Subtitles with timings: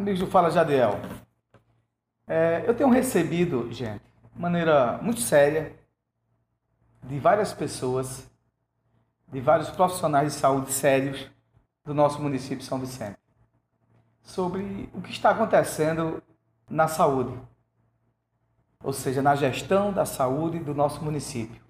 [0.00, 0.98] Amigos do Fala Jadiel,
[2.26, 4.02] é, eu tenho recebido, gente,
[4.34, 5.76] de maneira muito séria,
[7.02, 8.26] de várias pessoas,
[9.28, 11.30] de vários profissionais de saúde sérios
[11.84, 13.18] do nosso município de São Vicente,
[14.22, 16.22] sobre o que está acontecendo
[16.66, 17.38] na saúde,
[18.82, 21.60] ou seja, na gestão da saúde do nosso município.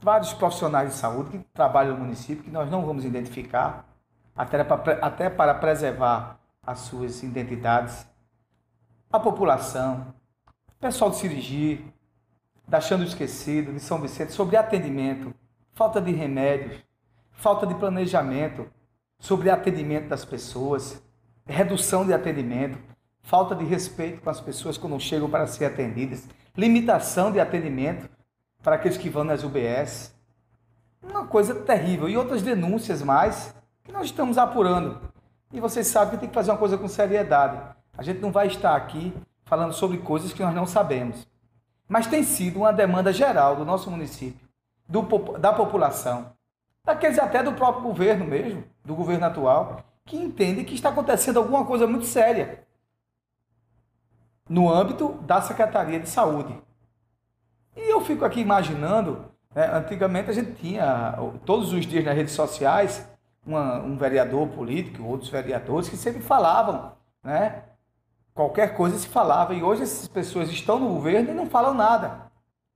[0.00, 3.84] Vários profissionais de saúde que trabalham no município, que nós não vamos identificar,
[4.36, 6.39] até para, até para preservar
[6.70, 8.06] as suas identidades,
[9.12, 10.14] a população,
[10.78, 11.80] pessoal de cirurgia,
[12.66, 15.34] da Esquecido, de São Vicente, sobre atendimento,
[15.72, 16.80] falta de remédios,
[17.32, 18.70] falta de planejamento,
[19.18, 21.02] sobre atendimento das pessoas,
[21.44, 22.78] redução de atendimento,
[23.20, 28.08] falta de respeito com as pessoas quando chegam para ser atendidas, limitação de atendimento
[28.62, 30.14] para aqueles que vão nas UBS.
[31.02, 32.08] Uma coisa terrível.
[32.08, 33.52] E outras denúncias mais
[33.82, 35.09] que nós estamos apurando.
[35.52, 37.60] E vocês sabem que tem que fazer uma coisa com seriedade.
[37.98, 39.12] A gente não vai estar aqui
[39.44, 41.26] falando sobre coisas que nós não sabemos.
[41.88, 44.48] Mas tem sido uma demanda geral do nosso município,
[44.88, 45.02] do,
[45.38, 46.32] da população,
[46.84, 51.64] daqueles até do próprio governo mesmo, do governo atual, que entende que está acontecendo alguma
[51.64, 52.64] coisa muito séria
[54.48, 56.56] no âmbito da Secretaria de Saúde.
[57.76, 62.34] E eu fico aqui imaginando, né, antigamente a gente tinha todos os dias nas redes
[62.34, 63.09] sociais
[63.50, 67.64] uma, um vereador político, outros vereadores que sempre falavam, né?
[68.32, 72.30] Qualquer coisa se falava e hoje essas pessoas estão no governo e não falam nada.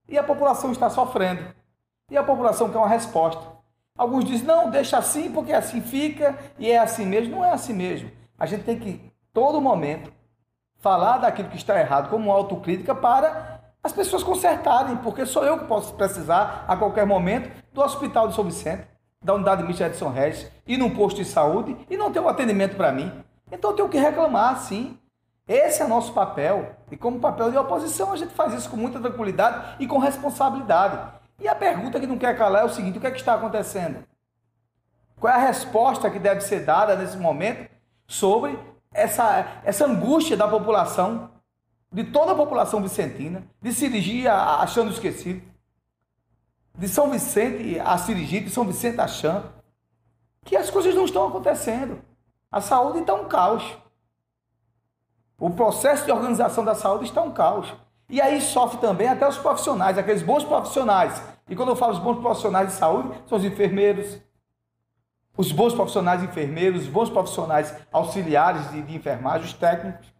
[0.08, 1.42] E a população está sofrendo.
[2.10, 3.40] E a população quer uma resposta.
[3.96, 7.36] Alguns dizem, não, deixa assim porque assim fica e é assim mesmo.
[7.36, 8.10] Não é assim mesmo.
[8.36, 10.12] A gente tem que, todo momento,
[10.78, 15.66] falar daquilo que está errado como autocrítica para as pessoas consertarem, porque sou eu que
[15.66, 18.93] posso precisar a qualquer momento do Hospital de São Vicente
[19.24, 22.76] da unidade mista São Regis, ir num posto de saúde e não ter um atendimento
[22.76, 23.10] para mim.
[23.50, 24.98] Então eu tenho que reclamar, sim.
[25.48, 26.76] Esse é nosso papel.
[26.90, 30.98] E como papel de oposição, a gente faz isso com muita tranquilidade e com responsabilidade.
[31.40, 33.34] E a pergunta que não quer calar é o seguinte: o que, é que está
[33.34, 34.04] acontecendo?
[35.18, 37.70] Qual é a resposta que deve ser dada nesse momento
[38.06, 38.58] sobre
[38.92, 41.30] essa, essa angústia da população,
[41.90, 45.42] de toda a população vicentina, de cirurgia achando esquecido?
[46.76, 49.44] De São Vicente a Sirigite, de São Vicente a Chã,
[50.44, 52.00] que as coisas não estão acontecendo.
[52.50, 53.64] A saúde está um caos.
[55.38, 57.72] O processo de organização da saúde está um caos.
[58.08, 61.22] E aí sofre também até os profissionais, aqueles bons profissionais.
[61.48, 64.18] E quando eu falo os bons profissionais de saúde, são os enfermeiros,
[65.36, 70.12] os bons profissionais enfermeiros, os bons profissionais auxiliares de, de enfermagem, os técnicos,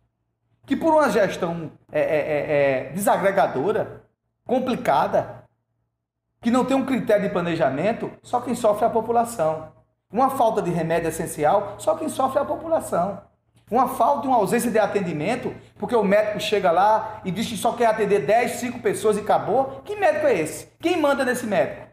[0.67, 4.05] que por uma gestão é, é, é, é desagregadora,
[4.47, 5.44] complicada,
[6.45, 9.73] que não tem um critério de planejamento, só quem sofre é a população.
[10.13, 13.23] Uma falta de remédio essencial, só quem sofre é a população.
[13.71, 17.73] Uma falta, uma ausência de atendimento, porque o médico chega lá e diz que só
[17.73, 19.81] quer atender 10, 5 pessoas e acabou.
[19.87, 20.69] Que médico é esse?
[20.79, 21.87] Quem manda nesse médico?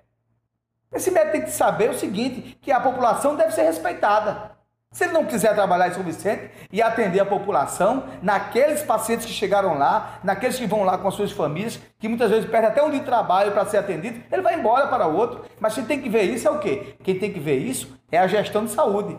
[0.91, 4.50] Esse médico tem que saber o seguinte, que a população deve ser respeitada.
[4.91, 9.31] Se ele não quiser trabalhar em São Vicente e atender a população, naqueles pacientes que
[9.31, 12.83] chegaram lá, naqueles que vão lá com as suas famílias, que muitas vezes perdem até
[12.83, 15.45] um dia de trabalho para ser atendido, ele vai embora para outro.
[15.61, 16.97] Mas quem tem que ver isso é o quê?
[17.03, 19.17] Quem tem que ver isso é a gestão de saúde.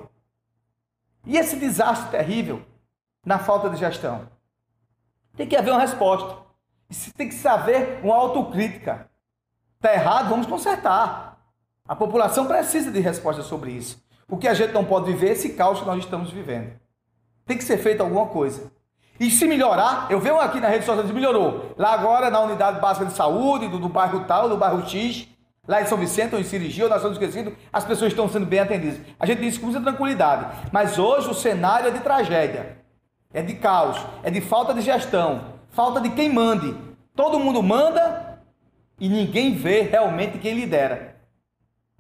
[1.25, 2.61] E esse desastre terrível
[3.25, 4.29] na falta de gestão?
[5.35, 6.37] Tem que haver uma resposta.
[7.17, 9.09] Tem que saber uma autocrítica.
[9.77, 11.39] Está errado, vamos consertar.
[11.89, 14.03] A população precisa de resposta sobre isso.
[14.29, 16.73] O que a gente não pode viver é esse caos que nós estamos vivendo.
[17.47, 18.71] Tem que ser feita alguma coisa.
[19.21, 21.75] E se melhorar, eu vejo aqui na rede social que melhorou.
[21.77, 25.29] Lá agora, na unidade básica de saúde, do, do bairro tal, do bairro X,
[25.67, 28.47] lá em São Vicente, ou em Cirurgia, ou na São Esquecido, as pessoas estão sendo
[28.47, 29.01] bem atendidas.
[29.21, 30.47] A gente diz com muita tranquilidade.
[30.73, 32.79] Mas hoje o cenário é de tragédia.
[33.33, 34.05] É de caos.
[34.23, 35.53] É de falta de gestão.
[35.71, 36.75] Falta de quem mande.
[37.15, 38.41] Todo mundo manda
[38.99, 41.17] e ninguém vê realmente quem lidera.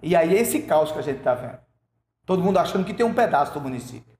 [0.03, 1.61] E aí é esse caos que a gente está vendo.
[2.24, 4.16] Todo mundo achando que tem um pedaço do município.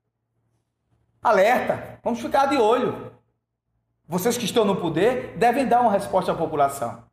[1.23, 3.13] Alerta, vamos ficar de olho.
[4.09, 7.05] Vocês que estão no poder devem dar uma resposta à população.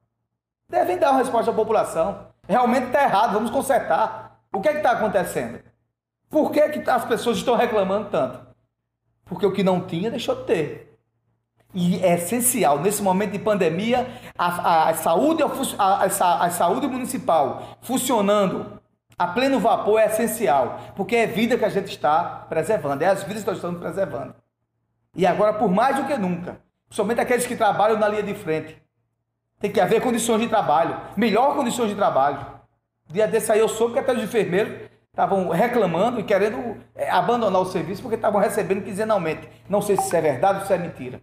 [0.68, 2.27] Devem dar uma resposta à população.
[2.47, 4.41] Realmente está errado, vamos consertar.
[4.51, 5.62] O que é está acontecendo?
[6.30, 8.39] Por que, que as pessoas estão reclamando tanto?
[9.25, 11.00] Porque o que não tinha deixou de ter.
[11.74, 15.44] E é essencial, nesse momento de pandemia, a, a, a saúde,
[15.77, 18.78] a, a, saúde municipal funcionando
[19.19, 23.21] a pleno vapor é essencial, porque é vida que a gente está preservando, é as
[23.21, 24.33] vidas que nós estamos preservando.
[25.13, 28.81] E agora, por mais do que nunca, somente aqueles que trabalham na linha de frente,
[29.60, 32.39] tem que haver condições de trabalho, melhor condições de trabalho.
[33.07, 37.62] Dia desse aí eu soube que até os enfermeiros estavam reclamando e querendo é, abandonar
[37.62, 39.50] o serviço porque estavam recebendo quinzenalmente.
[39.68, 41.22] Não sei se isso é verdade ou se é mentira.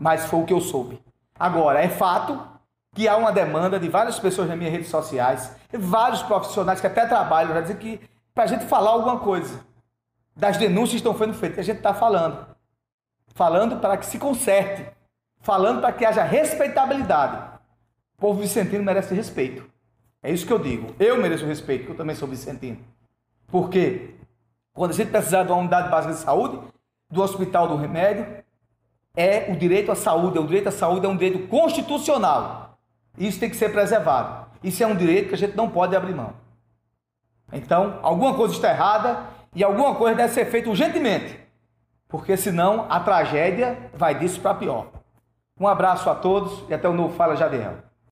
[0.00, 1.00] Mas foi o que eu soube.
[1.38, 2.57] Agora, é fato
[2.94, 7.06] que há uma demanda de várias pessoas nas minhas redes sociais, vários profissionais que até
[7.06, 8.00] trabalham, já dizer que
[8.34, 9.60] para a gente falar alguma coisa
[10.36, 12.46] das denúncias que estão sendo feitas, a gente está falando.
[13.34, 14.86] Falando para que se conserte,
[15.40, 17.58] falando para que haja respeitabilidade.
[18.16, 19.68] O povo vicentino merece respeito.
[20.22, 20.94] É isso que eu digo.
[20.98, 22.78] Eu mereço respeito, porque eu também sou vicentino.
[23.46, 24.14] Porque
[24.72, 26.58] quando a gente precisar de uma unidade básica de saúde,
[27.10, 28.44] do hospital do remédio,
[29.16, 30.38] é o direito à saúde.
[30.38, 32.67] O direito à saúde é um direito constitucional.
[33.18, 34.46] Isso tem que ser preservado.
[34.62, 36.34] Isso é um direito que a gente não pode abrir mão.
[37.52, 39.20] Então, alguma coisa está errada
[39.54, 41.38] e alguma coisa deve ser feita urgentemente,
[42.06, 44.88] porque senão a tragédia vai disso para pior.
[45.58, 47.87] Um abraço a todos e até o novo Fala Jadiel.